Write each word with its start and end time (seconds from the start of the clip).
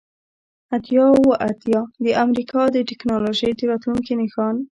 اتیا 0.75 1.03
اوه 1.17 1.33
اتیا 1.49 1.81
د 2.05 2.07
امریکا 2.25 2.61
د 2.71 2.77
ټیکنالوژۍ 2.89 3.51
د 3.55 3.61
راتلونکي 3.71 4.13
نښان 4.19 4.55